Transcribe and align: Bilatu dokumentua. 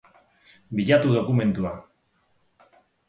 Bilatu 0.71 1.13
dokumentua. 1.15 1.89